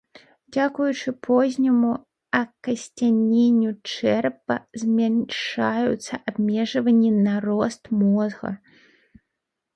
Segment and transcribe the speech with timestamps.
[0.55, 1.91] Дзякуючы позняму
[2.39, 8.49] акасцяненню чэрапа змяншаюцца абмежаванні на рост мозга.